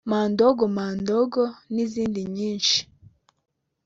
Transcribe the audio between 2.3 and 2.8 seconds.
nyinshi